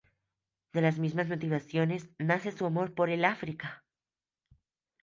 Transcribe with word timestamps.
De 0.73 0.81
las 0.81 0.97
mismas 0.97 1.27
motivaciones 1.29 2.09
nace 2.17 2.51
su 2.51 2.65
amor 2.65 2.95
por 2.95 3.11
el 3.11 3.23
África. 3.23 3.83